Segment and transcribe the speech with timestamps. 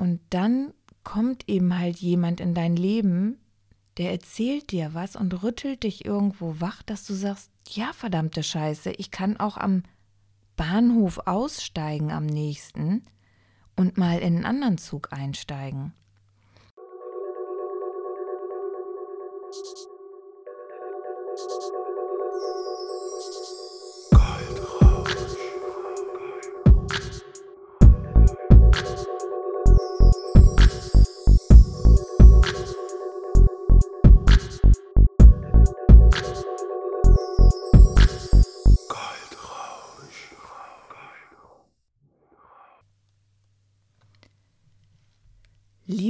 [0.00, 0.72] Und dann
[1.04, 3.38] kommt eben halt jemand in dein Leben,
[3.98, 8.92] der erzählt dir was und rüttelt dich irgendwo wach, dass du sagst, ja, verdammte Scheiße,
[8.92, 9.82] ich kann auch am
[10.56, 13.02] Bahnhof aussteigen am nächsten
[13.76, 15.92] und mal in einen anderen Zug einsteigen.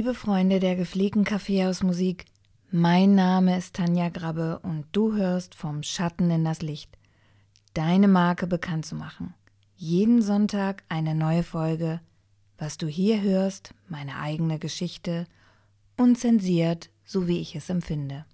[0.01, 2.25] Liebe Freunde der gepflegten Kaffeehausmusik,
[2.71, 6.97] mein Name ist Tanja Grabbe und du hörst vom Schatten in das Licht.
[7.75, 9.35] Deine Marke bekannt zu machen.
[9.75, 12.01] Jeden Sonntag eine neue Folge.
[12.57, 15.27] Was du hier hörst, meine eigene Geschichte,
[15.97, 18.25] unzensiert, so wie ich es empfinde.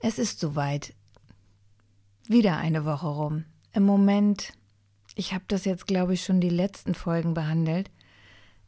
[0.00, 0.92] Es ist soweit.
[2.28, 3.46] Wieder eine Woche rum.
[3.72, 4.52] Im Moment,
[5.14, 7.90] ich habe das jetzt, glaube ich, schon die letzten Folgen behandelt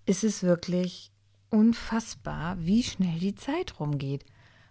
[0.06, 1.10] ist es wirklich
[1.50, 4.24] unfassbar, wie schnell die Zeit rumgeht.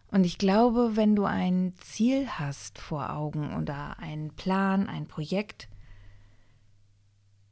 [0.07, 5.67] Und ich glaube, wenn du ein Ziel hast vor Augen oder einen Plan, ein Projekt,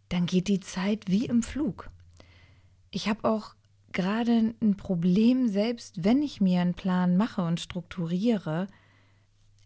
[0.10, 1.90] dann geht die Zeit wie im Flug.
[2.92, 3.56] Ich habe auch
[3.92, 8.68] gerade ein Problem, selbst wenn ich mir einen Plan mache und strukturiere,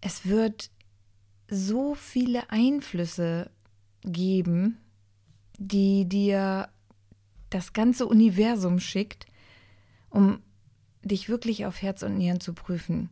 [0.02, 0.72] es wird
[1.50, 3.52] so viele Einflüsse
[4.04, 4.78] geben,
[5.58, 6.70] die dir
[7.50, 9.26] das ganze Universum schickt,
[10.09, 10.42] um
[11.03, 13.09] dich wirklich auf Herz und Nieren zu prüfen.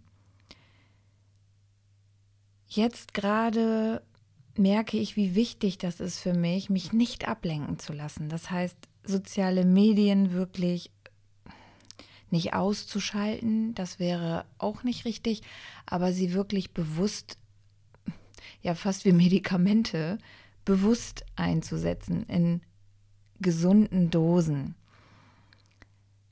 [2.68, 4.02] Jetzt gerade
[4.58, 8.30] merke ich, wie wichtig das ist für mich, mich nicht ablenken zu lassen.
[8.30, 10.92] Das heißt, soziale Medien wirklich
[12.32, 15.42] nicht auszuschalten, das wäre auch nicht richtig,
[15.86, 17.38] aber sie wirklich bewusst,
[18.62, 20.18] ja fast wie Medikamente,
[20.66, 22.62] bewusst einzusetzen in
[23.40, 24.76] gesunden Dosen.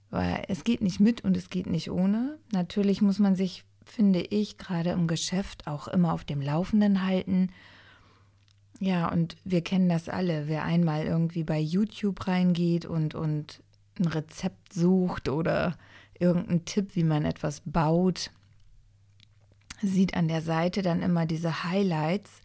[0.09, 2.38] Weil es geht nicht mit und es geht nicht ohne.
[2.52, 7.50] Natürlich muss man sich, finde ich, gerade im Geschäft auch immer auf dem Laufenden halten.
[8.80, 10.47] Ja, und wir kennen das alle.
[10.47, 13.64] Wer einmal irgendwie bei YouTube reingeht und, und
[14.00, 15.78] ein Rezept sucht oder
[16.20, 18.31] irgendeinen Tipp, wie man etwas baut,
[19.81, 22.41] sieht an der Seite dann immer diese Highlights.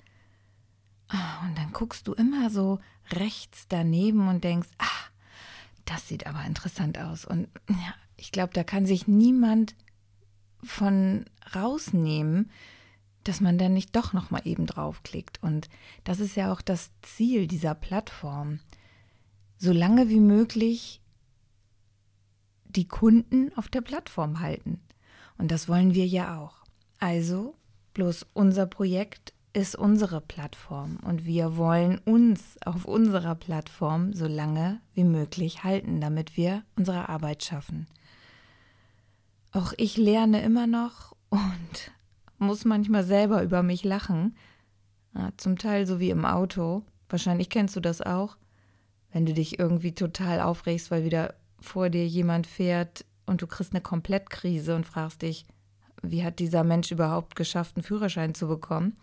[1.08, 2.80] Ah, und dann guckst du immer so
[3.12, 5.08] rechts daneben und denkst, ah,
[5.84, 7.24] das sieht aber interessant aus.
[7.24, 9.74] Und ja, ich glaube, da kann sich niemand
[10.62, 11.24] von
[11.54, 12.50] rausnehmen,
[13.24, 15.42] dass man dann nicht doch noch mal eben draufklickt.
[15.42, 15.68] Und
[16.04, 18.60] das ist ja auch das Ziel dieser Plattform.
[19.58, 21.00] So lange wie möglich
[22.64, 24.80] die Kunden auf der Plattform halten.
[25.36, 26.64] Und das wollen wir ja auch.
[26.98, 27.54] Also
[27.94, 34.80] bloß unser Projekt ist unsere Plattform und wir wollen uns auf unserer Plattform so lange
[34.94, 37.86] wie möglich halten, damit wir unsere Arbeit schaffen.
[39.52, 41.92] Auch ich lerne immer noch und
[42.38, 44.36] muss manchmal selber über mich lachen.
[45.14, 46.84] Ja, zum Teil so wie im Auto.
[47.08, 48.36] Wahrscheinlich kennst du das auch,
[49.12, 53.72] wenn du dich irgendwie total aufregst, weil wieder vor dir jemand fährt und du kriegst
[53.72, 55.46] eine Komplettkrise und fragst dich,
[56.02, 58.94] wie hat dieser Mensch überhaupt geschafft, einen Führerschein zu bekommen?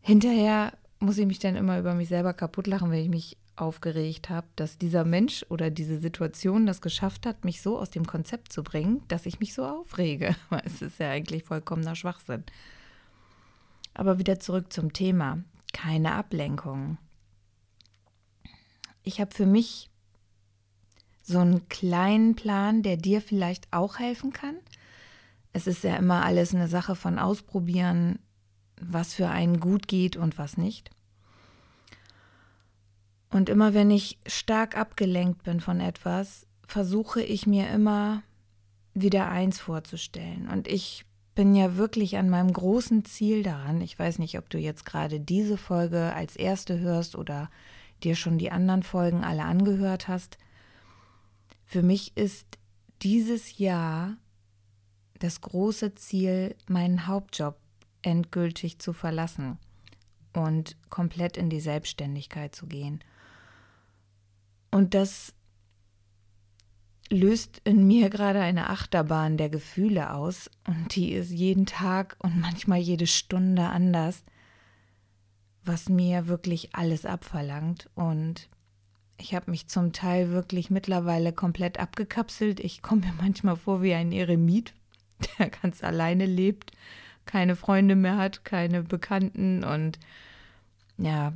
[0.00, 4.30] Hinterher muss ich mich dann immer über mich selber kaputt lachen, wenn ich mich aufgeregt
[4.30, 8.52] habe, dass dieser Mensch oder diese Situation das geschafft hat, mich so aus dem Konzept
[8.52, 10.34] zu bringen, dass ich mich so aufrege.
[10.64, 12.44] Es ist ja eigentlich vollkommener Schwachsinn.
[13.92, 15.42] Aber wieder zurück zum Thema.
[15.72, 16.98] Keine Ablenkung.
[19.02, 19.90] Ich habe für mich
[21.22, 24.56] so einen kleinen Plan, der dir vielleicht auch helfen kann.
[25.52, 28.18] Es ist ja immer alles eine Sache von Ausprobieren,
[28.80, 30.90] was für einen gut geht und was nicht.
[33.30, 38.22] Und immer wenn ich stark abgelenkt bin von etwas, versuche ich mir immer
[38.92, 40.48] wieder eins vorzustellen.
[40.48, 41.04] Und ich
[41.34, 43.80] bin ja wirklich an meinem großen Ziel daran.
[43.80, 47.50] Ich weiß nicht, ob du jetzt gerade diese Folge als erste hörst oder
[48.02, 50.38] dir schon die anderen Folgen alle angehört hast.
[51.64, 52.58] Für mich ist
[53.02, 54.16] dieses Jahr
[55.20, 57.56] das große Ziel, meinen Hauptjob
[58.02, 59.58] endgültig zu verlassen
[60.32, 63.02] und komplett in die Selbstständigkeit zu gehen.
[64.70, 65.34] Und das
[67.10, 72.40] löst in mir gerade eine Achterbahn der Gefühle aus und die ist jeden Tag und
[72.40, 74.22] manchmal jede Stunde anders,
[75.64, 78.48] was mir wirklich alles abverlangt und
[79.22, 82.58] Ich habe mich zum Teil wirklich mittlerweile komplett abgekapselt.
[82.58, 84.72] Ich komme mir manchmal vor wie ein Eremit,
[85.38, 86.72] der ganz alleine lebt,
[87.30, 90.00] keine Freunde mehr hat, keine Bekannten und
[90.98, 91.32] ja,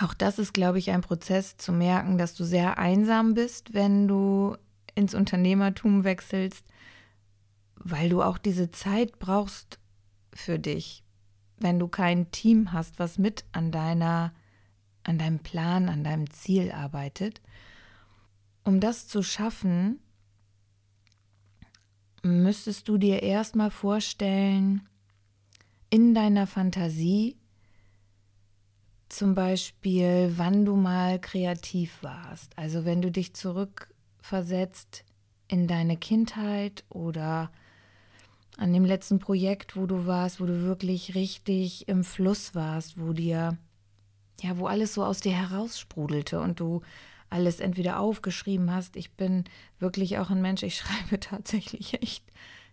[0.00, 4.08] auch das ist, glaube ich, ein Prozess zu merken, dass du sehr einsam bist, wenn
[4.08, 4.56] du
[4.94, 6.64] ins Unternehmertum wechselst,
[7.76, 9.78] weil du auch diese Zeit brauchst
[10.32, 11.04] für dich,
[11.58, 14.32] wenn du kein Team hast, was mit an deiner
[15.06, 17.42] an deinem Plan, an deinem Ziel arbeitet.
[18.64, 20.00] Um das zu schaffen,
[22.24, 24.88] müsstest du dir erstmal vorstellen,
[25.90, 27.36] in deiner Fantasie,
[29.08, 32.58] zum Beispiel, wann du mal kreativ warst.
[32.58, 35.04] Also wenn du dich zurückversetzt
[35.46, 37.52] in deine Kindheit oder
[38.56, 43.12] an dem letzten Projekt, wo du warst, wo du wirklich richtig im Fluss warst, wo
[43.12, 43.56] dir,
[44.40, 46.82] ja, wo alles so aus dir heraussprudelte und du
[47.34, 48.96] alles entweder aufgeschrieben hast.
[48.96, 49.44] Ich bin
[49.80, 52.24] wirklich auch ein Mensch, ich schreibe tatsächlich echt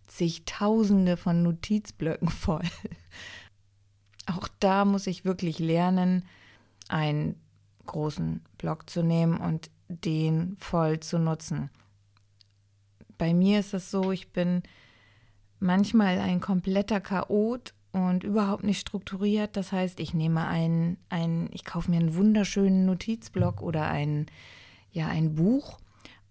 [0.07, 2.63] zigtausende von Notizblöcken voll.
[4.27, 6.25] Auch da muss ich wirklich lernen,
[6.87, 7.35] einen
[7.87, 11.69] großen Block zu nehmen und den voll zu nutzen.
[13.17, 14.61] Bei mir ist es so, ich bin
[15.59, 19.57] manchmal ein kompletter Chaot und überhaupt nicht strukturiert.
[19.57, 24.27] Das heißt, ich nehme einen, einen ich kaufe mir einen wunderschönen Notizblock oder ein,
[24.91, 25.77] ja, ein Buch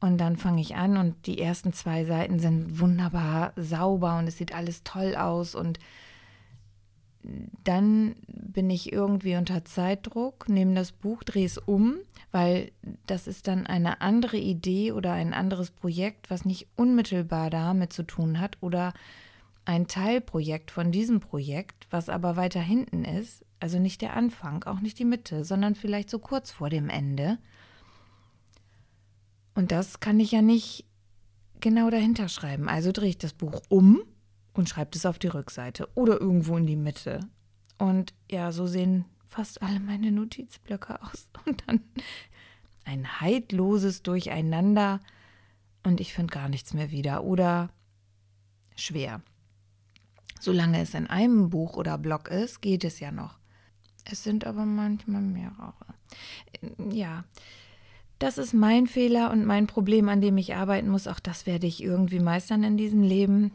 [0.01, 4.39] und dann fange ich an und die ersten zwei Seiten sind wunderbar sauber und es
[4.39, 5.79] sieht alles toll aus und
[7.65, 11.97] dann bin ich irgendwie unter Zeitdruck, nehme das Buch, drehe es um,
[12.33, 12.73] weil
[13.07, 18.05] das ist dann eine andere Idee oder ein anderes Projekt, was nicht unmittelbar damit zu
[18.05, 18.95] tun hat oder
[19.71, 24.81] ein Teilprojekt von diesem Projekt, was aber weiter hinten ist, also nicht der Anfang, auch
[24.81, 27.39] nicht die Mitte, sondern vielleicht so kurz vor dem Ende.
[29.55, 30.87] Und das kann ich ja nicht
[31.61, 32.69] genau dahinter schreiben.
[32.69, 34.03] Also drehe ich das Buch um
[34.55, 37.21] und schreibe es auf die Rückseite oder irgendwo in die Mitte.
[37.79, 41.29] Und ja, so sehen fast alle meine Notizblöcke aus.
[41.47, 41.81] Und dann
[42.85, 44.99] ein heidloses Durcheinander
[45.85, 47.71] und ich finde gar nichts mehr wieder oder
[48.75, 49.23] schwer.
[50.41, 53.39] Solange es in einem Buch oder Blog ist, geht es ja noch.
[54.05, 55.75] Es sind aber manchmal mehrere.
[56.91, 57.25] Ja,
[58.19, 61.07] das ist mein Fehler und mein Problem, an dem ich arbeiten muss.
[61.07, 63.53] Auch das werde ich irgendwie meistern in diesem Leben.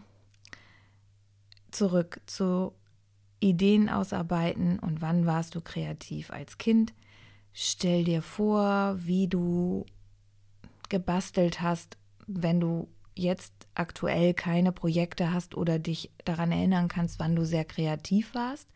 [1.72, 2.74] Zurück zu
[3.40, 6.94] Ideen ausarbeiten und wann warst du kreativ als Kind.
[7.54, 9.86] Stell dir vor, wie du
[10.90, 11.98] gebastelt hast,
[12.28, 17.66] wenn du jetzt aktuell keine Projekte hast oder dich daran erinnern kannst, wann du sehr
[17.66, 18.70] kreativ warst.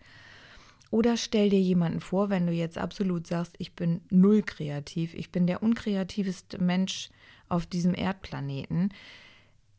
[0.91, 5.31] Oder stell dir jemanden vor, wenn du jetzt absolut sagst, ich bin null kreativ, ich
[5.31, 7.09] bin der unkreativste Mensch
[7.47, 8.91] auf diesem Erdplaneten.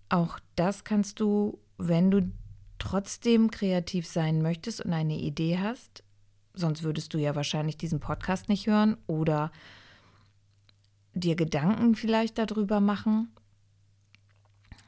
[0.08, 2.30] Auch das kannst du, wenn du
[2.78, 6.04] trotzdem kreativ sein möchtest und eine Idee hast,
[6.54, 9.50] sonst würdest du ja wahrscheinlich diesen Podcast nicht hören oder
[11.14, 13.32] dir Gedanken vielleicht darüber machen,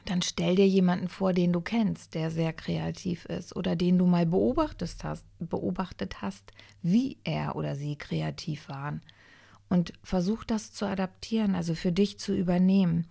[0.05, 4.07] dann stell dir jemanden vor, den du kennst, der sehr kreativ ist oder den du
[4.07, 6.53] mal beobachtet hast, beobachtet hast,
[6.83, 9.03] wie er oder sie kreativ waren.
[9.69, 13.07] Und versuch das zu adaptieren, also für dich zu übernehmen.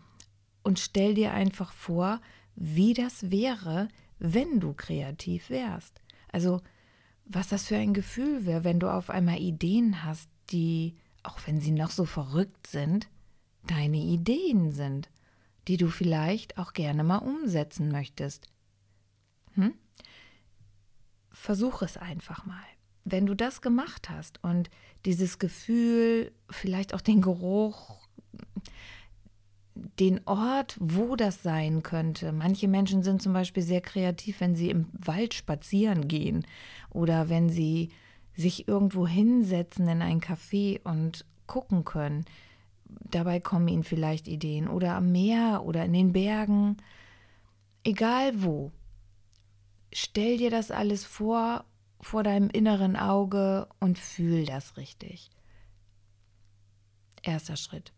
[0.63, 2.21] Und stell dir einfach vor,
[2.55, 3.87] wie das wäre,
[4.19, 6.01] wenn du kreativ wärst.
[6.31, 6.61] Also
[7.25, 11.61] was das für ein Gefühl wäre, wenn du auf einmal Ideen hast, die, auch wenn
[11.61, 13.07] sie noch so verrückt sind,
[13.65, 15.09] deine Ideen sind
[15.67, 18.47] die du vielleicht auch gerne mal umsetzen möchtest.
[19.53, 19.73] Hm?
[21.29, 22.63] Versuch es einfach mal.
[23.03, 24.69] Wenn du das gemacht hast und
[25.05, 28.01] dieses Gefühl, vielleicht auch den Geruch,
[29.99, 32.31] den Ort, wo das sein könnte.
[32.31, 36.45] Manche Menschen sind zum Beispiel sehr kreativ, wenn sie im Wald spazieren gehen
[36.89, 37.89] oder wenn sie
[38.35, 42.25] sich irgendwo hinsetzen in ein Café und gucken können
[42.99, 46.77] dabei kommen ihnen vielleicht Ideen oder am Meer oder in den Bergen,
[47.83, 48.71] egal wo.
[49.93, 51.65] Stell dir das alles vor,
[51.99, 55.29] vor deinem inneren Auge und fühl das richtig.
[57.21, 57.93] Erster Schritt.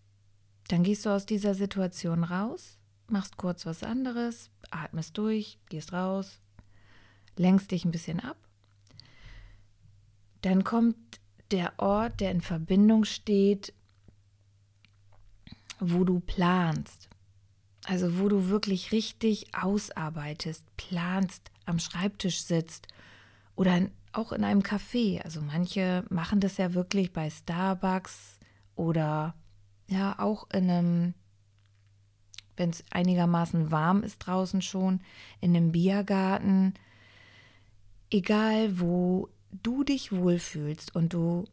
[0.67, 6.39] Dann gehst du aus dieser Situation raus, machst kurz was anderes, atmest durch, gehst raus,
[7.35, 8.37] lenkst dich ein bisschen ab.
[10.41, 10.97] Dann kommt
[11.51, 13.73] der Ort, der in Verbindung steht
[15.91, 17.09] wo du planst.
[17.85, 22.87] Also wo du wirklich richtig ausarbeitest, planst, am Schreibtisch sitzt
[23.55, 25.21] oder auch in einem Café.
[25.21, 28.39] Also manche machen das ja wirklich bei Starbucks
[28.75, 29.35] oder
[29.89, 31.13] ja, auch in einem,
[32.55, 35.01] wenn es einigermaßen warm ist draußen schon,
[35.41, 36.73] in einem Biergarten,
[38.09, 41.45] egal wo du dich wohlfühlst und du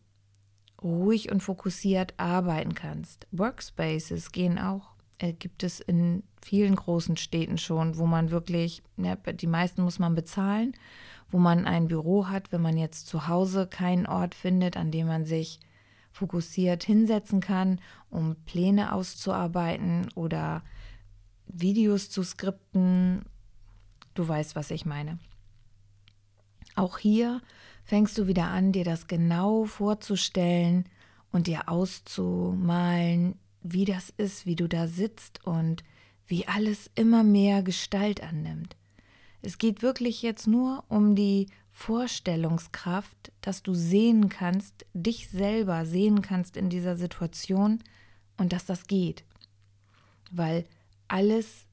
[0.83, 3.27] ruhig und fokussiert arbeiten kannst.
[3.33, 9.17] Workspaces gehen auch, äh, gibt es in vielen großen Städten schon, wo man wirklich, ja,
[9.17, 10.75] die meisten muss man bezahlen,
[11.29, 15.07] wo man ein Büro hat, wenn man jetzt zu Hause keinen Ort findet, an dem
[15.07, 15.61] man sich
[16.13, 20.63] fokussiert hinsetzen kann, um Pläne auszuarbeiten oder
[21.47, 23.25] Videos zu skripten.
[24.15, 25.19] Du weißt, was ich meine.
[26.75, 27.41] Auch hier
[27.91, 30.85] fängst du wieder an, dir das genau vorzustellen
[31.33, 35.83] und dir auszumalen, wie das ist, wie du da sitzt und
[36.29, 38.77] wie alles immer mehr Gestalt annimmt.
[39.43, 46.23] Es geht wirklich jetzt nur um die Vorstellungskraft, dass du sehen kannst, dich selber sehen
[46.23, 47.83] kannst in dieser Situation
[48.37, 49.25] und dass das geht.
[50.31, 50.65] Weil
[51.09, 51.67] alles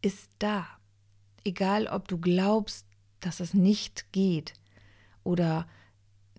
[0.00, 0.66] ist da.
[1.44, 2.86] Egal, ob du glaubst,
[3.20, 4.54] dass es nicht geht
[5.24, 5.66] oder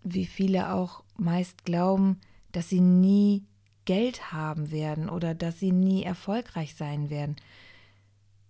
[0.03, 3.45] wie viele auch meist glauben, dass sie nie
[3.85, 7.35] Geld haben werden oder dass sie nie erfolgreich sein werden.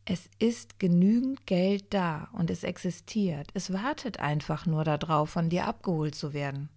[0.05, 3.49] Es ist genügend Geld da und es existiert.
[3.53, 6.69] Es wartet einfach nur darauf, von dir abgeholt zu werden.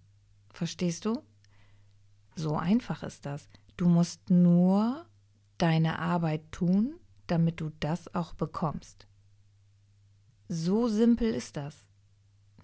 [0.51, 1.21] Verstehst du?
[2.35, 3.47] So einfach ist das.
[3.77, 5.05] Du musst nur
[5.57, 6.95] deine Arbeit tun,
[7.27, 9.07] damit du das auch bekommst.
[10.47, 11.88] So simpel ist das.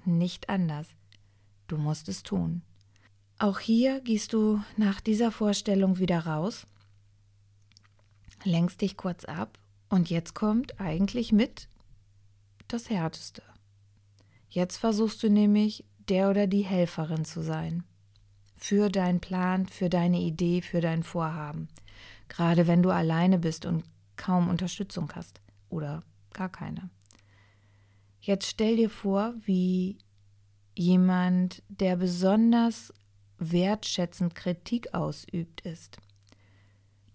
[0.05, 0.87] Nicht anders.
[1.67, 2.61] Du musst es tun.
[3.39, 6.67] Auch hier gehst du nach dieser Vorstellung wieder raus,
[8.43, 9.57] lenkst dich kurz ab
[9.89, 11.67] und jetzt kommt eigentlich mit
[12.67, 13.41] das Härteste.
[14.49, 17.83] Jetzt versuchst du nämlich, der oder die Helferin zu sein.
[18.55, 21.67] Für deinen Plan, für deine Idee, für dein Vorhaben.
[22.29, 23.83] Gerade wenn du alleine bist und
[24.15, 26.89] kaum Unterstützung hast oder gar keine.
[28.25, 29.99] Jetzt stell dir vor, wie
[30.73, 32.91] jemand, der besonders
[33.37, 35.97] wertschätzend Kritik ausübt, ist.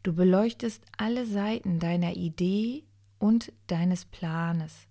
[0.04, 2.84] Du beleuchtest alle Seiten deiner Idee
[3.18, 4.86] und deines Planes.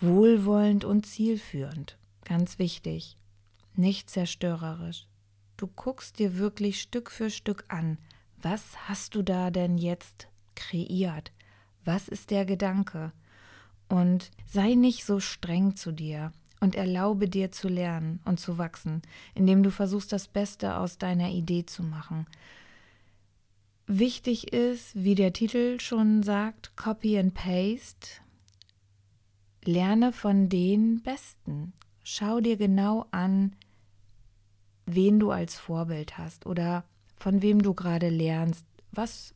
[0.00, 3.18] Wohlwollend und zielführend, ganz wichtig,
[3.74, 5.06] nicht zerstörerisch.
[5.58, 7.98] Du guckst dir wirklich Stück für Stück an,
[8.40, 11.30] was hast du da denn jetzt kreiert?
[11.84, 13.12] Was ist der Gedanke?
[13.90, 19.02] Und sei nicht so streng zu dir und erlaube dir zu lernen und zu wachsen,
[19.34, 22.26] indem du versuchst, das Beste aus deiner Idee zu machen.
[23.88, 28.22] Wichtig ist, wie der Titel schon sagt, Copy and Paste.
[29.64, 31.72] Lerne von den Besten.
[32.04, 33.56] Schau dir genau an,
[34.86, 36.84] wen du als Vorbild hast oder
[37.16, 38.64] von wem du gerade lernst.
[38.92, 39.34] Was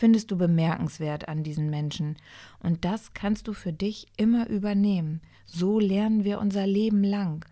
[0.00, 2.16] findest du bemerkenswert an diesen Menschen?
[2.58, 5.20] Und das kannst du für dich immer übernehmen.
[5.46, 7.44] So lernen wir unser Leben lang.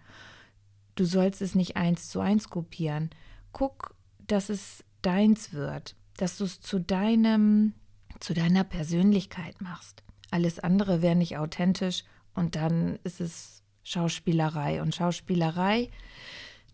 [0.96, 3.10] Du sollst es nicht eins zu eins kopieren.
[3.52, 3.94] Guck,
[4.26, 7.72] dass es deins wird dass du es zu deinem,
[8.20, 10.02] zu deiner Persönlichkeit machst.
[10.30, 14.82] Alles andere wäre nicht authentisch und dann ist es Schauspielerei.
[14.82, 15.88] Und Schauspielerei,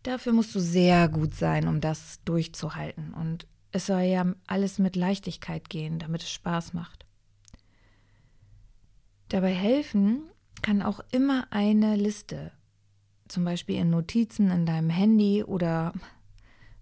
[0.03, 3.15] dafür musst du sehr gut sein, um das durchzuhalten.
[3.15, 7.05] Und es soll ja alles mit Leichtigkeit gehen, damit es Spaß macht.
[9.31, 10.31] Dabei helfen
[10.63, 12.53] kann auch immer eine Liste,
[13.27, 15.93] zum Beispiel in Notizen in deinem Handy oder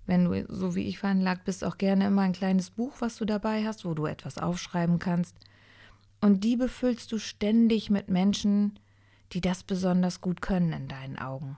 [0.04, 3.24] wenn du so wie ich veranlagt bist, auch gerne immer ein kleines Buch, was du
[3.24, 5.34] dabei hast, wo du etwas aufschreiben kannst.
[6.20, 8.78] Und die befüllst du ständig mit Menschen,
[9.32, 11.56] die das besonders gut können in deinen Augen.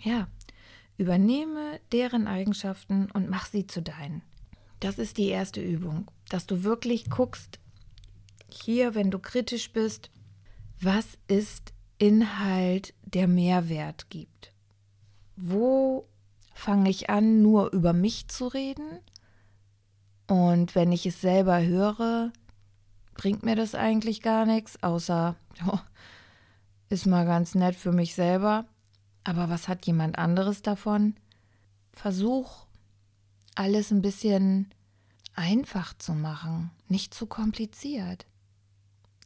[0.00, 0.26] Ja,
[0.96, 4.22] übernehme deren Eigenschaften und mach sie zu deinen.
[4.80, 7.58] Das ist die erste Übung, dass du wirklich guckst,
[8.48, 10.10] hier, wenn du kritisch bist,
[10.80, 14.52] was ist Inhalt, der Mehrwert gibt?
[15.36, 16.06] Wo
[16.54, 19.00] fange ich an, nur über mich zu reden.
[20.28, 22.32] Und wenn ich es selber höre,
[23.14, 25.78] bringt mir das eigentlich gar nichts, außer oh,
[26.88, 28.64] ist mal ganz nett für mich selber.
[29.24, 31.14] Aber was hat jemand anderes davon?
[31.92, 32.66] Versuch,
[33.54, 34.72] alles ein bisschen
[35.34, 38.26] einfach zu machen, nicht zu kompliziert.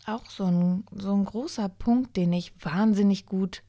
[0.04, 3.62] Auch so ein, so ein großer Punkt, den ich wahnsinnig gut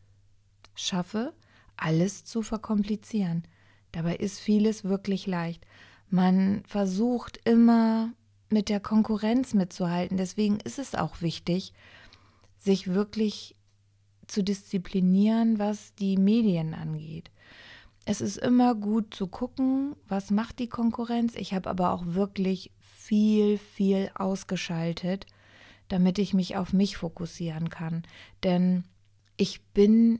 [0.75, 1.33] schaffe,
[1.77, 3.43] alles zu verkomplizieren.
[3.91, 5.65] Dabei ist vieles wirklich leicht.
[6.09, 8.11] Man versucht immer
[8.49, 10.17] mit der Konkurrenz mitzuhalten.
[10.17, 11.73] Deswegen ist es auch wichtig,
[12.57, 13.55] sich wirklich
[14.27, 17.31] zu disziplinieren, was die Medien angeht.
[18.05, 21.35] es ist immer gut zu gucken, was macht die Konkurrenz.
[21.35, 25.25] Ich habe aber auch wirklich viel, viel ausgeschaltet,
[25.89, 28.03] damit ich mich auf mich fokussieren kann.
[28.43, 28.85] Denn
[29.35, 30.19] ich bin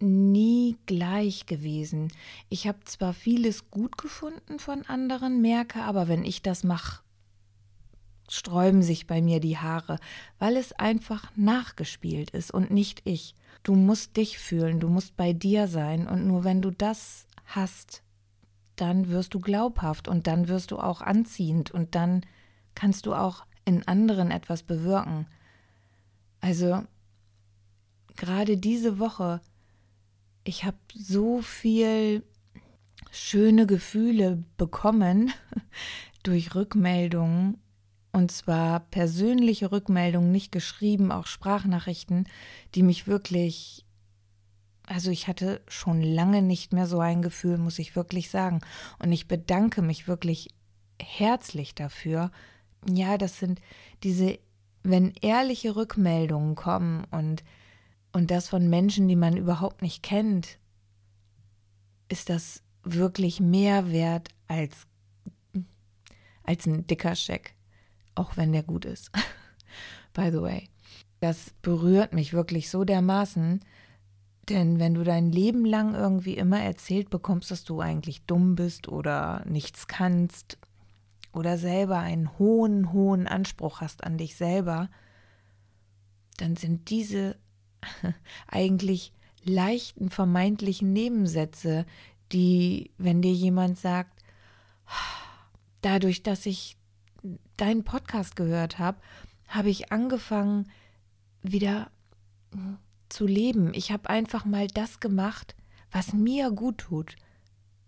[0.00, 2.12] nie gleich gewesen.
[2.48, 7.02] Ich habe zwar vieles gut gefunden von anderen, merke aber, wenn ich das mache,
[8.28, 9.98] sträuben sich bei mir die Haare,
[10.38, 13.34] weil es einfach nachgespielt ist und nicht ich.
[13.62, 18.02] Du musst dich fühlen, du musst bei dir sein und nur wenn du das hast,
[18.76, 22.24] dann wirst du glaubhaft und dann wirst du auch anziehend und dann
[22.74, 25.26] kannst du auch in anderen etwas bewirken.
[26.40, 26.84] Also
[28.16, 29.40] gerade diese Woche
[30.48, 32.22] ich habe so viel
[33.10, 35.30] schöne Gefühle bekommen
[36.22, 37.58] durch Rückmeldungen.
[38.18, 42.26] Und zwar persönliche Rückmeldungen, nicht geschrieben, auch Sprachnachrichten,
[42.74, 43.84] die mich wirklich,
[44.88, 48.60] also ich hatte schon lange nicht mehr so ein Gefühl, muss ich wirklich sagen.
[48.98, 50.48] Und ich bedanke mich wirklich
[51.00, 52.32] herzlich dafür.
[52.90, 53.60] Ja, das sind
[54.02, 54.40] diese,
[54.82, 57.44] wenn ehrliche Rückmeldungen kommen und
[58.12, 60.58] und das von Menschen, die man überhaupt nicht kennt,
[62.08, 64.88] ist das wirklich mehr wert als,
[66.42, 67.54] als ein dicker Scheck,
[68.18, 69.10] auch wenn der gut ist.
[70.12, 70.68] By the way.
[71.20, 73.60] Das berührt mich wirklich so dermaßen,
[74.48, 78.88] denn wenn du dein Leben lang irgendwie immer erzählt bekommst, dass du eigentlich dumm bist
[78.88, 80.58] oder nichts kannst
[81.32, 84.88] oder selber einen hohen, hohen Anspruch hast an dich selber,
[86.38, 87.36] dann sind diese
[88.46, 89.12] eigentlich
[89.44, 91.84] leichten vermeintlichen Nebensätze,
[92.32, 94.22] die, wenn dir jemand sagt,
[95.82, 96.77] dadurch, dass ich
[97.56, 98.98] deinen Podcast gehört habe,
[99.48, 100.70] habe ich angefangen,
[101.42, 101.90] wieder
[103.08, 103.72] zu leben.
[103.74, 105.54] Ich habe einfach mal das gemacht,
[105.90, 107.16] was mir gut tut.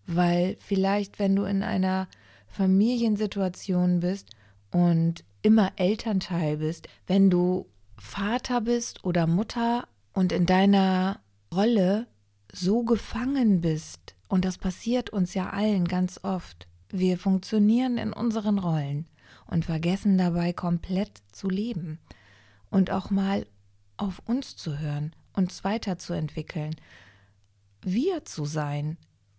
[0.07, 2.09] Weil vielleicht, wenn du in einer
[2.49, 4.31] Familiensituation bist
[4.71, 7.67] und immer Elternteil bist, wenn du
[7.97, 11.21] Vater bist oder Mutter und in deiner
[11.55, 12.07] Rolle
[12.53, 18.59] so gefangen bist, und das passiert uns ja allen ganz oft, wir funktionieren in unseren
[18.59, 19.07] Rollen
[19.51, 21.99] und vergessen dabei komplett zu leben
[22.71, 23.47] und auch mal
[23.97, 26.77] auf uns zu hören, uns weiterzuentwickeln,
[27.83, 28.97] wir zu sein,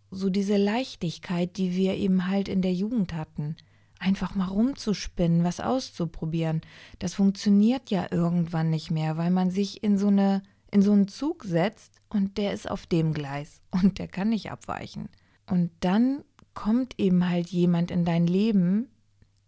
[0.10, 3.56] so diese Leichtigkeit, die wir eben halt in der Jugend hatten
[4.02, 6.62] einfach mal rumzuspinnen, was auszuprobieren.
[7.00, 10.42] Das funktioniert ja irgendwann nicht mehr, weil man sich in so eine
[10.74, 14.52] in so einen Zug setzt und der ist auf dem Gleis und der kann nicht
[14.52, 15.10] abweichen.
[15.46, 18.90] Und dann kommt eben halt jemand in dein Leben,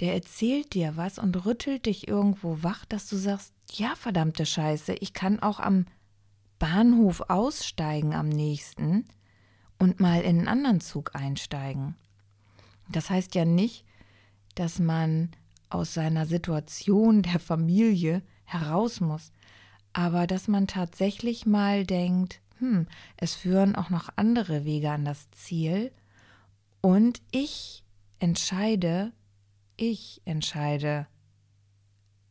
[0.04, 4.96] der erzählt dir was und rüttelt dich irgendwo wach, dass du sagst, ja, verdammte Scheiße,
[4.96, 5.86] ich kann auch am
[6.60, 9.06] Bahnhof aussteigen am nächsten
[9.80, 11.96] und mal in einen anderen Zug einsteigen.
[12.90, 13.86] Das heißt ja nicht,
[14.56, 15.32] dass man
[15.70, 19.32] aus seiner Situation der Familie heraus muss,
[19.94, 25.32] aber dass man tatsächlich mal denkt, hm, es führen auch noch andere Wege an das
[25.32, 25.94] Ziel
[26.82, 27.86] und ich
[28.20, 29.14] entscheide,
[29.78, 31.08] ich entscheide,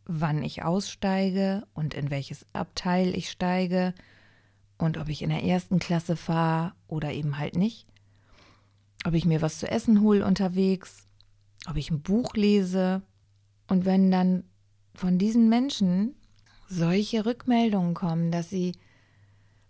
[0.05, 3.95] wann ich aussteige und in welches Abteil ich steige
[4.79, 7.87] und ob ich in der ersten Klasse fahre oder eben halt nicht,
[9.05, 11.07] ob ich mir was zu essen hole unterwegs
[11.69, 13.03] ob ich ein Buch lese.
[13.69, 14.45] Und wenn dann
[14.95, 16.15] von diesen Menschen
[16.69, 18.73] solche Rückmeldungen kommen, dass sie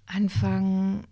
[0.07, 1.07] anfangen,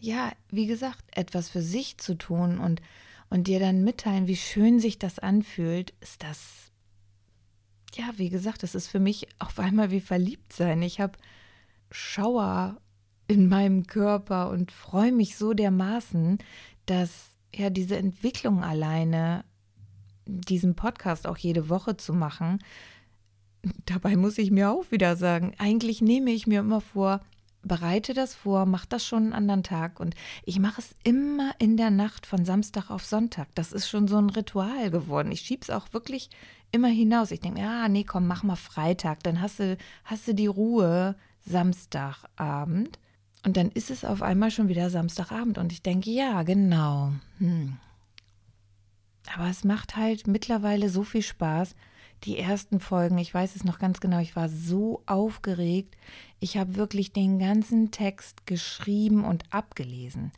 [0.00, 2.82] ja, wie gesagt, etwas für sich zu tun und,
[3.30, 6.70] und dir dann mitteilen, wie schön sich das anfühlt, ist das,
[7.94, 10.82] ja, wie gesagt, das ist für mich auf einmal wie verliebt sein.
[10.82, 11.18] Ich habe
[11.90, 12.80] Schauer
[13.26, 16.38] in meinem Körper und freue mich so dermaßen,
[16.86, 19.44] dass ja diese Entwicklung alleine
[20.26, 22.58] diesen Podcast auch jede Woche zu machen,
[23.86, 27.20] dabei muss ich mir auch wieder sagen, eigentlich nehme ich mir immer vor,
[27.64, 31.76] bereite das vor, mach das schon einen anderen Tag und ich mache es immer in
[31.76, 33.48] der Nacht von Samstag auf Sonntag.
[33.54, 35.32] Das ist schon so ein Ritual geworden.
[35.32, 36.30] Ich schiebe es auch wirklich
[36.72, 37.30] immer hinaus.
[37.30, 40.46] Ich denke mir, ah, nee, komm, mach mal Freitag, dann hast du, hast du die
[40.46, 42.98] Ruhe Samstagabend.
[43.44, 47.12] Und dann ist es auf einmal schon wieder Samstagabend und ich denke, ja, genau.
[47.38, 47.76] Hm.
[49.34, 51.74] Aber es macht halt mittlerweile so viel Spaß.
[52.22, 55.96] Die ersten Folgen, ich weiß es noch ganz genau, ich war so aufgeregt.
[56.40, 60.32] Ich habe wirklich den ganzen Text geschrieben und abgelesen.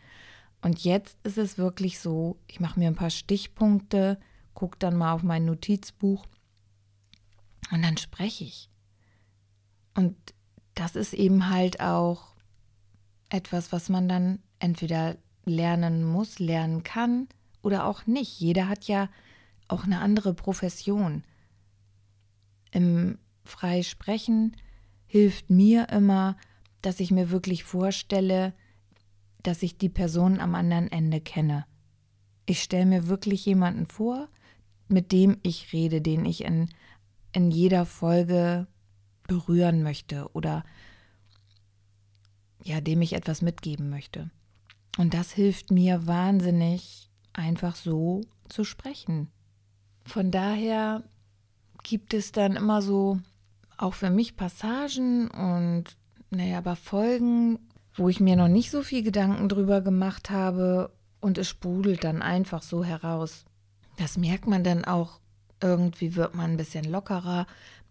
[0.62, 4.18] Und jetzt ist es wirklich so, ich mache mir ein paar Stichpunkte,
[4.54, 6.26] gucke dann mal auf mein Notizbuch
[7.70, 8.68] und dann spreche ich.
[9.94, 10.16] Und
[10.74, 12.34] das ist eben halt auch
[13.28, 17.28] etwas, was man dann entweder lernen muss, lernen kann
[17.62, 18.40] oder auch nicht.
[18.40, 19.08] Jeder hat ja
[19.68, 21.22] auch eine andere Profession.
[22.76, 24.54] Im Freisprechen
[25.06, 26.36] hilft mir immer,
[26.82, 28.52] dass ich mir wirklich vorstelle,
[29.42, 31.64] dass ich die Person am anderen Ende kenne.
[32.44, 34.28] Ich stelle mir wirklich jemanden vor,
[34.88, 36.68] mit dem ich rede, den ich in,
[37.32, 38.66] in jeder Folge
[39.26, 40.62] berühren möchte oder
[42.62, 44.30] ja, dem ich etwas mitgeben möchte.
[44.98, 49.28] Und das hilft mir wahnsinnig, einfach so zu sprechen.
[50.04, 51.08] Von daher
[51.86, 53.20] gibt es dann immer so
[53.78, 55.84] auch für mich Passagen und
[56.30, 57.60] naja, aber Folgen,
[57.94, 62.22] wo ich mir noch nicht so viel Gedanken drüber gemacht habe und es sprudelt dann
[62.22, 63.44] einfach so heraus.
[63.98, 65.20] Das merkt man dann auch.
[65.62, 67.46] Irgendwie wird man ein bisschen lockerer.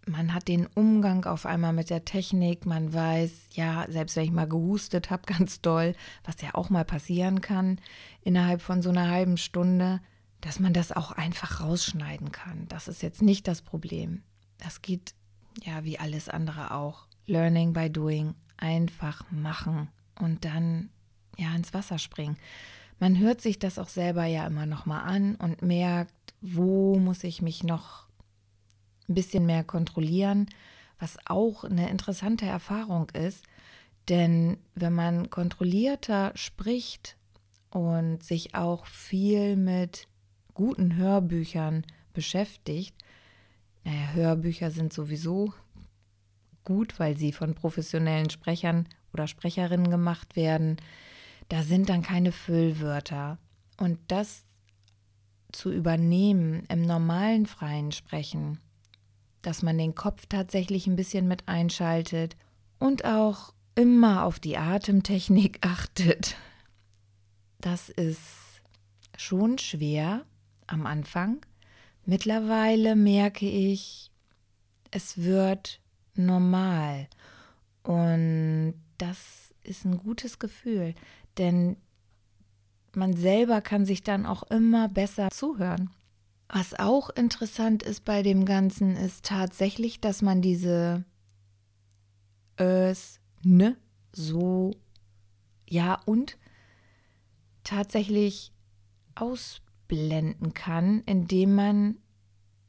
[0.06, 2.66] Man hat den Umgang auf einmal mit der Technik.
[2.66, 6.86] Man weiß, ja, selbst wenn ich mal gehustet habe, ganz doll, was ja auch mal
[6.86, 7.80] passieren kann
[8.22, 10.02] innerhalb von so einer halben Stunde,
[10.46, 12.68] dass man das auch einfach rausschneiden kann.
[12.70, 14.22] Das ist jetzt nicht das Problem.
[14.60, 15.16] Das geht
[15.64, 17.08] ja wie alles andere auch.
[17.26, 18.36] Learning by doing.
[18.56, 20.90] Einfach machen und dann
[21.36, 22.38] ja ins Wasser springen.
[23.00, 27.24] Man hört sich das auch selber ja immer noch mal an und merkt, wo muss
[27.24, 28.06] ich mich noch
[29.10, 30.48] ein bisschen mehr kontrollieren,
[31.00, 33.44] was auch eine interessante Erfahrung ist,
[34.10, 37.18] denn wenn man kontrollierter spricht
[37.72, 40.08] und sich auch viel mit
[40.56, 42.96] guten Hörbüchern beschäftigt,
[43.84, 45.54] naja, Hörbücher sind sowieso
[46.64, 50.78] gut, weil sie von professionellen Sprechern oder Sprecherinnen gemacht werden.
[51.50, 53.38] Da sind dann keine Füllwörter.
[53.78, 54.44] Und das
[55.52, 58.60] zu übernehmen im normalen freien Sprechen,
[59.44, 62.36] dass man den Kopf tatsächlich ein bisschen mit einschaltet
[62.80, 66.36] und auch immer auf die Atemtechnik achtet.
[67.60, 68.62] Das ist
[69.16, 70.26] schon schwer
[70.68, 71.46] am Anfang.
[72.06, 74.12] Mittlerweile merke ich,
[74.92, 75.80] es wird
[76.16, 77.08] normal.
[77.84, 80.96] Und das ist ein gutes Gefühl,
[81.38, 81.78] denn
[82.94, 85.90] man selber kann sich dann auch immer besser zuhören.
[86.48, 91.04] Was auch interessant ist bei dem Ganzen, ist tatsächlich, dass man diese
[92.56, 93.76] es, ne,
[94.14, 94.72] so,
[95.68, 96.38] ja und
[97.64, 98.54] tatsächlich
[99.86, 101.98] ausblenden kann, indem man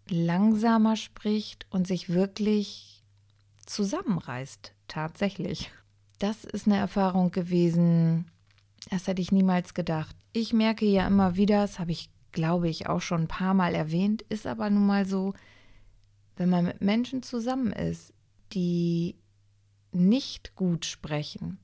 [0.08, 3.02] langsamer spricht und sich wirklich
[3.66, 5.70] zusammenreißt, tatsächlich.
[6.18, 8.30] Das ist eine Erfahrung gewesen,
[8.90, 10.16] das hätte ich niemals gedacht.
[10.32, 13.74] Ich merke ja immer wieder, das habe ich, glaube ich, auch schon ein paar Mal
[13.74, 15.34] erwähnt, ist aber nun mal so,
[16.36, 18.12] wenn man mit Menschen zusammen ist,
[18.52, 19.16] die
[19.92, 21.58] nicht gut sprechen,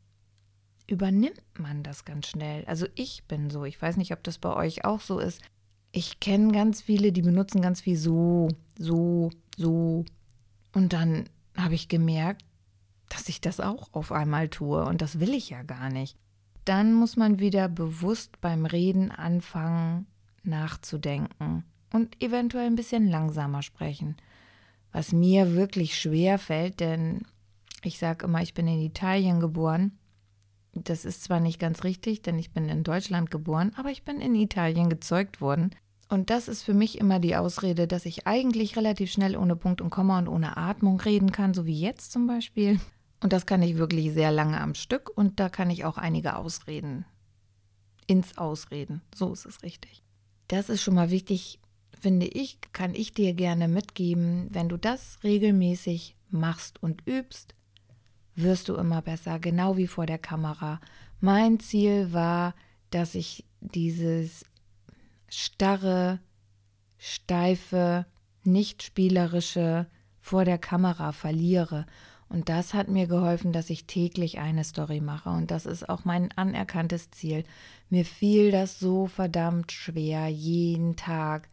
[0.92, 2.64] übernimmt man das ganz schnell.
[2.66, 5.40] Also ich bin so, ich weiß nicht, ob das bei euch auch so ist.
[5.90, 10.05] Ich kenne ganz viele, die benutzen ganz viel so, so, so.
[10.72, 11.24] Und dann
[11.57, 12.44] habe ich gemerkt,
[13.09, 16.16] dass ich das auch auf einmal tue und das will ich ja gar nicht.
[16.64, 20.07] Dann muss man wieder bewusst beim Reden anfangen
[20.44, 24.16] nachzudenken und eventuell ein bisschen langsamer sprechen.
[24.92, 27.22] Was mir wirklich schwer fällt, denn
[27.83, 29.98] ich sage immer, ich bin in Italien geboren.
[30.74, 34.20] Das ist zwar nicht ganz richtig, denn ich bin in Deutschland geboren, aber ich bin
[34.20, 35.70] in Italien gezeugt worden.
[36.08, 39.80] Und das ist für mich immer die Ausrede, dass ich eigentlich relativ schnell ohne Punkt
[39.80, 42.80] und Komma und ohne Atmung reden kann, so wie jetzt zum Beispiel.
[43.22, 46.37] Und das kann ich wirklich sehr lange am Stück und da kann ich auch einige
[46.37, 47.04] Ausreden
[48.06, 49.00] ins Ausreden.
[49.14, 50.02] So ist es richtig.
[50.48, 51.61] Das ist schon mal wichtig,
[51.98, 54.48] finde ich, kann ich dir gerne mitgeben.
[54.50, 57.54] Wenn du das regelmäßig machst und übst,
[58.35, 60.81] wirst du immer besser, genau wie vor der Kamera.
[61.21, 62.55] Mein Ziel war,
[62.90, 64.45] dass ich dieses
[65.29, 66.21] starre,
[66.99, 68.07] steife,
[68.45, 69.87] nicht spielerische
[70.18, 71.87] vor der Kamera verliere.
[72.29, 75.31] Und das hat mir geholfen, dass ich täglich eine Story mache.
[75.31, 77.45] Und das ist auch mein anerkanntes Ziel.
[77.90, 81.49] Mir fiel das so verdammt schwer, jeden Tag.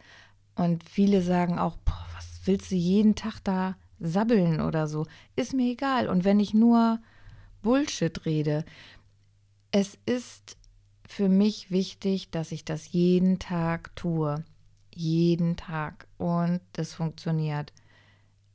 [0.55, 5.05] Und viele sagen auch, boah, was willst du jeden Tag da sabbeln oder so?
[5.35, 6.07] Ist mir egal.
[6.07, 6.99] Und wenn ich nur
[7.61, 8.65] Bullshit rede,
[9.71, 10.57] es ist
[11.07, 14.43] für mich wichtig, dass ich das jeden Tag tue.
[14.93, 16.07] Jeden Tag.
[16.17, 17.73] Und das funktioniert.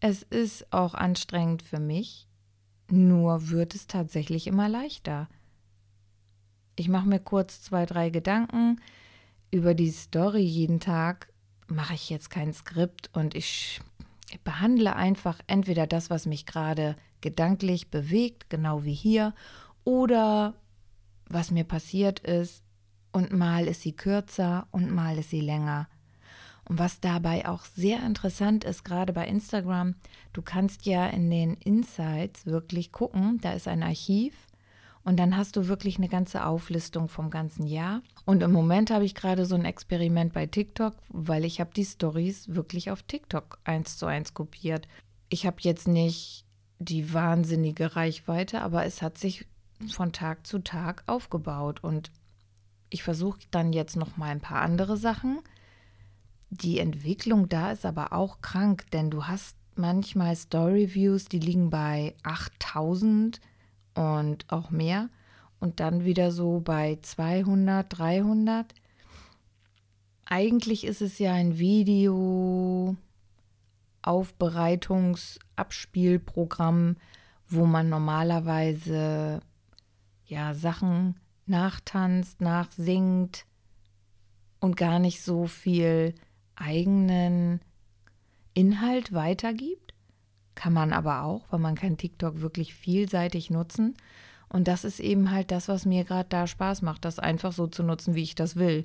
[0.01, 2.29] Es ist auch anstrengend für mich,
[2.91, 5.29] nur wird es tatsächlich immer leichter.
[6.77, 8.81] Ich mache mir kurz zwei, drei Gedanken
[9.51, 11.33] über die Story jeden Tag.
[11.69, 13.81] Mache ich jetzt kein Skript und ich
[14.43, 19.35] behandle einfach entweder das, was mich gerade gedanklich bewegt, genau wie hier,
[19.85, 20.55] oder
[21.29, 22.63] was mir passiert ist
[23.13, 25.89] und mal ist sie kürzer und mal ist sie länger.
[26.67, 29.97] Und was dabei auch sehr interessant ist, gerade bei Instagram,
[30.33, 34.44] du kannst ja in den Insights wirklich gucken, da ist ein Archiv
[35.05, 38.03] und dann hast du wirklich eine ganze Auflistung vom ganzen Jahr.
[38.25, 41.85] Und im Moment habe ich gerade so ein Experiment bei TikTok, weil ich habe die
[41.85, 44.89] Stories wirklich auf TikTok eins zu eins kopiert.
[45.29, 46.47] Ich habe jetzt nicht
[46.79, 49.47] die wahnsinnige Reichweite, aber es hat sich
[49.89, 52.11] von Tag zu Tag aufgebaut und
[52.89, 55.41] ich versuche dann jetzt noch mal ein paar andere Sachen.
[56.49, 61.69] Die Entwicklung da ist aber auch krank, denn du hast manchmal Story Views, die liegen
[61.69, 63.41] bei 8000
[63.95, 65.09] und auch mehr
[65.61, 68.75] und dann wieder so bei 200, 300.
[70.27, 72.97] Eigentlich ist es ja ein Video
[74.03, 76.97] Aufbereitungsabspielprogramm,
[77.49, 79.41] wo man normalerweise
[80.27, 83.47] ja Sachen nachtanzt, nachsingt
[84.61, 86.15] und gar nicht so viel
[86.57, 87.61] eigenen
[88.55, 89.84] Inhalt weitergibt.
[90.55, 93.97] Kann man aber auch, weil man kann TikTok wirklich vielseitig nutzen.
[94.49, 97.67] Und das ist eben halt das, was mir gerade da Spaß macht, das einfach so
[97.67, 98.85] zu nutzen, wie ich das will.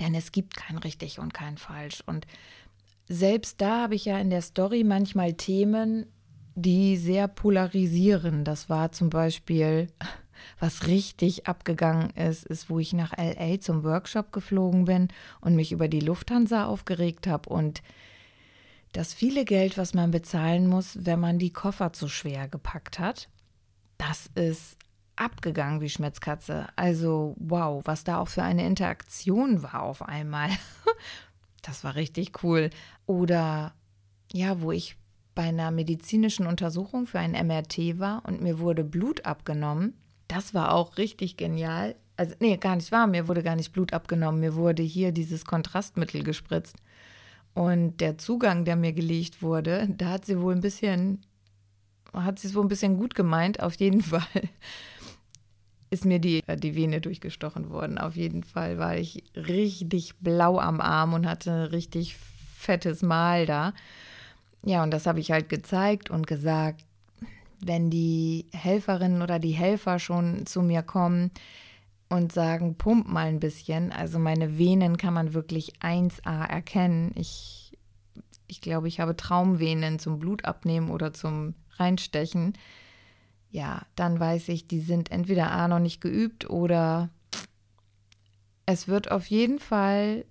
[0.00, 2.02] Denn es gibt kein richtig und kein falsch.
[2.04, 2.26] Und
[3.08, 6.06] selbst da habe ich ja in der Story manchmal Themen,
[6.54, 8.44] die sehr polarisieren.
[8.44, 9.88] Das war zum Beispiel,
[10.58, 15.08] was richtig abgegangen ist, ist, wo ich nach LA zum Workshop geflogen bin
[15.40, 17.82] und mich über die Lufthansa aufgeregt habe und
[18.96, 23.28] das viele Geld, was man bezahlen muss, wenn man die Koffer zu schwer gepackt hat,
[23.98, 24.78] das ist
[25.16, 26.66] abgegangen wie Schmitzkatze.
[26.76, 30.48] Also wow, was da auch für eine Interaktion war auf einmal.
[31.62, 32.70] das war richtig cool.
[33.04, 33.74] Oder
[34.32, 34.96] ja, wo ich
[35.34, 39.94] bei einer medizinischen Untersuchung für ein MRT war und mir wurde Blut abgenommen.
[40.28, 41.96] Das war auch richtig genial.
[42.16, 43.06] Also, nee, gar nicht wahr.
[43.06, 44.40] Mir wurde gar nicht Blut abgenommen.
[44.40, 46.76] Mir wurde hier dieses Kontrastmittel gespritzt.
[47.56, 51.22] Und der Zugang, der mir gelegt wurde, da hat sie wohl ein bisschen,
[52.12, 53.62] hat sie es wohl ein bisschen gut gemeint.
[53.62, 54.20] Auf jeden Fall
[55.88, 57.96] ist mir die, die Vene durchgestochen worden.
[57.96, 62.18] Auf jeden Fall war ich richtig blau am Arm und hatte ein richtig
[62.58, 63.72] fettes Mal da.
[64.62, 66.84] Ja, und das habe ich halt gezeigt und gesagt,
[67.64, 71.30] wenn die Helferinnen oder die Helfer schon zu mir kommen,
[72.08, 73.92] und sagen, pump mal ein bisschen.
[73.92, 77.12] Also meine Venen kann man wirklich 1a erkennen.
[77.16, 77.76] Ich,
[78.46, 82.54] ich glaube, ich habe Traumvenen zum Blutabnehmen oder zum Reinstechen.
[83.50, 87.10] Ja, dann weiß ich, die sind entweder A noch nicht geübt oder
[88.66, 90.24] es wird auf jeden Fall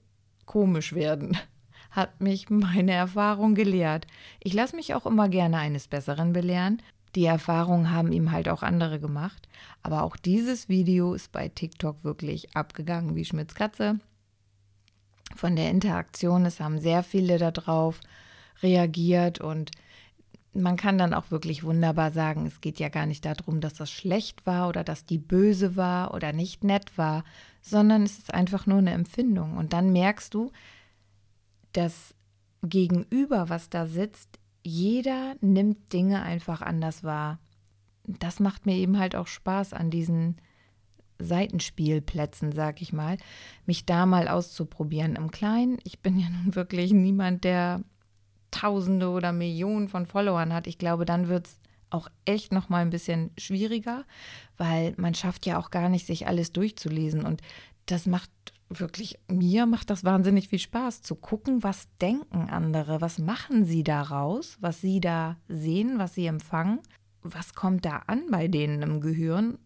[0.46, 1.38] komisch werden,
[1.92, 4.06] hat mich meine Erfahrung gelehrt.
[4.42, 6.82] Ich lasse mich auch immer gerne eines Besseren belehren
[7.16, 9.48] die Erfahrung haben ihm halt auch andere gemacht.
[9.82, 14.00] Aber auch dieses Video ist bei TikTok wirklich abgegangen wie Schmitz Katze.
[15.36, 18.00] Von der Interaktion, es haben sehr viele darauf
[18.62, 19.72] reagiert und
[20.54, 23.92] man kann dann auch wirklich wunderbar sagen, es geht ja gar nicht darum, dass das
[23.92, 27.26] schlecht war oder dass die böse war oder nicht nett war,
[27.62, 29.58] sondern es ist einfach nur eine Empfindung.
[29.58, 30.52] Und dann merkst du,
[31.74, 32.16] dass
[32.64, 37.40] Gegenüber, was da sitzt, jeder nimmt Dinge einfach anders wahr.
[38.08, 40.38] Das macht mir eben halt auch Spaß an diesen
[41.20, 43.18] Seitenspielplätzen, sag ich mal,
[43.66, 45.78] mich da mal auszuprobieren im Kleinen.
[45.84, 47.82] Ich bin ja nun wirklich niemand, der
[48.52, 50.68] Tausende oder Millionen von Followern hat.
[50.68, 54.06] Ich glaube, dann wird es auch echt noch mal ein bisschen schwieriger,
[54.58, 57.42] weil man schafft ja auch gar nicht, sich alles durchzulesen und
[57.86, 58.32] das macht
[58.70, 63.84] wirklich, mir macht das wahnsinnig viel Spaß zu gucken, was denken andere, was machen sie
[63.84, 66.80] daraus, was sie da sehen, was sie empfangen,
[67.22, 69.58] was kommt da an bei denen im Gehirn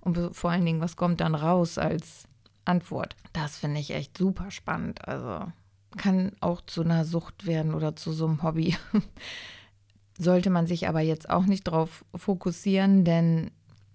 [0.00, 2.24] und vor allen Dingen, was kommt dann raus als
[2.64, 3.16] Antwort.
[3.32, 5.06] Das finde ich echt super spannend.
[5.08, 5.50] Also
[5.96, 8.76] kann auch zu einer Sucht werden oder zu so einem Hobby.
[10.18, 13.50] Sollte man sich aber jetzt auch nicht drauf fokussieren, denn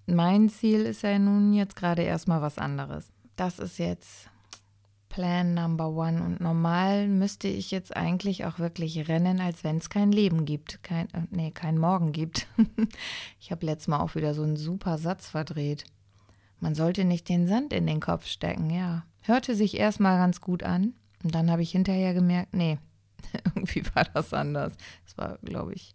[0.05, 4.29] mein Ziel ist ja nun jetzt gerade erstmal was anderes das ist jetzt
[5.09, 6.21] Plan Number One.
[6.21, 10.83] Und normal müsste ich jetzt eigentlich auch wirklich rennen, als wenn es kein Leben gibt.
[10.83, 12.47] Kein, äh, nee, kein Morgen gibt.
[13.39, 15.85] ich habe letztes Mal auch wieder so einen super Satz verdreht.
[16.59, 19.05] Man sollte nicht den Sand in den Kopf stecken, ja.
[19.21, 20.93] Hörte sich erstmal ganz gut an.
[21.23, 22.77] Und dann habe ich hinterher gemerkt, nee,
[23.45, 24.73] irgendwie war das anders.
[25.05, 25.93] Es war, glaube ich,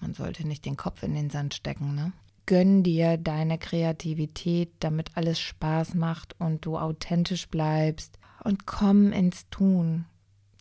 [0.00, 2.12] man sollte nicht den Kopf in den Sand stecken, ne?
[2.46, 9.48] Gönn dir deine Kreativität, damit alles Spaß macht und du authentisch bleibst und komm ins
[9.50, 10.06] Tun.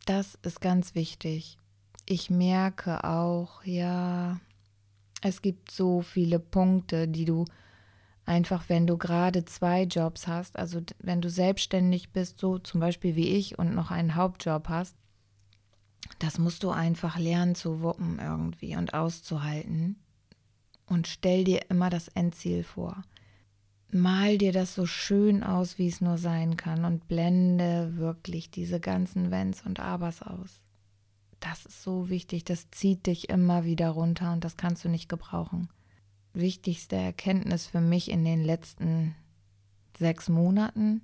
[0.06, 1.58] Das ist ganz wichtig.
[2.06, 4.40] Ich merke auch, ja,
[5.22, 7.46] es gibt so viele Punkte, die du
[8.26, 13.16] Einfach wenn du gerade zwei Jobs hast, also wenn du selbstständig bist, so zum Beispiel
[13.16, 14.96] wie ich und noch einen Hauptjob hast,
[16.20, 20.01] das musst du einfach lernen zu wuppen irgendwie und auszuhalten.
[20.92, 23.02] Und stell dir immer das Endziel vor.
[23.94, 28.82] Mal dir das so schön aus, wie es nur sein kann und blende wirklich diese
[28.82, 30.66] ganzen Wenns und Abers aus.
[31.40, 35.08] Das ist so wichtig, das zieht dich immer wieder runter und das kannst du nicht
[35.08, 35.70] gebrauchen.
[36.34, 39.16] Wichtigste Erkenntnis für mich in den letzten
[39.98, 41.04] sechs Monaten,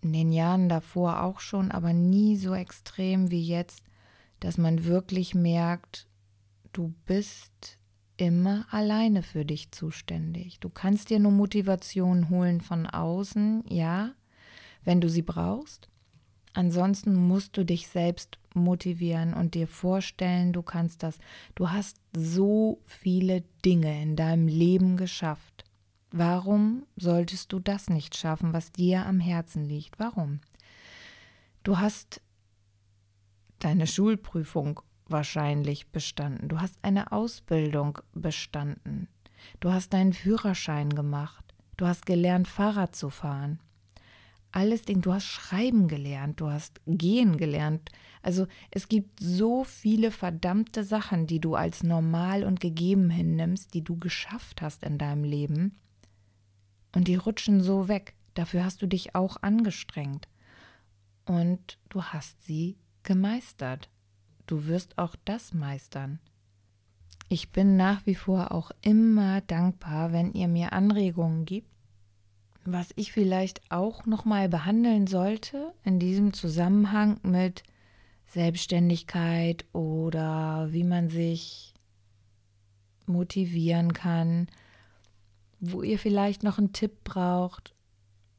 [0.00, 3.82] in den Jahren davor auch schon, aber nie so extrem wie jetzt,
[4.40, 6.08] dass man wirklich merkt,
[6.72, 7.76] du bist
[8.20, 10.60] immer alleine für dich zuständig.
[10.60, 14.12] Du kannst dir nur Motivation holen von außen, ja,
[14.84, 15.88] wenn du sie brauchst.
[16.52, 21.18] Ansonsten musst du dich selbst motivieren und dir vorstellen, du kannst das.
[21.54, 25.64] Du hast so viele Dinge in deinem Leben geschafft.
[26.10, 29.98] Warum solltest du das nicht schaffen, was dir am Herzen liegt?
[30.00, 30.40] Warum?
[31.62, 32.20] Du hast
[33.60, 36.48] deine Schulprüfung wahrscheinlich bestanden.
[36.48, 39.08] Du hast eine Ausbildung bestanden.
[39.60, 41.44] Du hast deinen Führerschein gemacht.
[41.76, 43.58] Du hast gelernt, Fahrrad zu fahren
[44.52, 47.90] alles Ding, du hast schreiben gelernt, du hast gehen gelernt.
[48.22, 53.82] Also es gibt so viele verdammte Sachen, die du als normal und gegeben hinnimmst, die
[53.82, 55.76] du geschafft hast in deinem Leben.
[56.94, 58.14] Und die rutschen so weg.
[58.34, 60.28] Dafür hast du dich auch angestrengt.
[61.24, 63.88] Und du hast sie gemeistert.
[64.50, 66.18] Du wirst auch das meistern.
[67.28, 71.70] Ich bin nach wie vor auch immer dankbar, wenn ihr mir Anregungen gibt
[72.64, 77.62] was ich vielleicht auch noch mal behandeln sollte in diesem Zusammenhang mit
[78.26, 81.74] Selbstständigkeit oder wie man sich
[83.06, 84.46] motivieren kann,
[85.58, 87.74] wo ihr vielleicht noch einen Tipp braucht,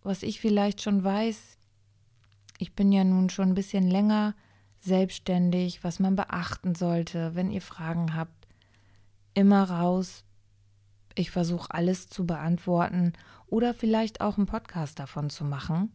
[0.04, 1.58] was ich vielleicht schon weiß.
[2.58, 4.36] Ich bin ja nun schon ein bisschen länger
[4.82, 8.48] selbstständig, was man beachten sollte, wenn ihr Fragen habt.
[9.34, 10.26] Immer raus.
[11.15, 13.13] Ich versuche alles zu beantworten
[13.48, 15.94] oder vielleicht auch einen Podcast davon zu machen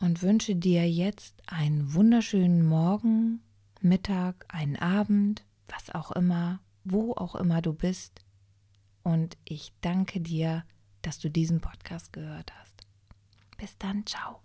[0.00, 3.42] und wünsche dir jetzt einen wunderschönen Morgen,
[3.80, 8.24] Mittag, einen Abend, was auch immer, wo auch immer du bist.
[9.02, 10.64] Und ich danke dir,
[11.02, 12.86] dass du diesen Podcast gehört hast.
[13.56, 14.40] Bis dann, ciao.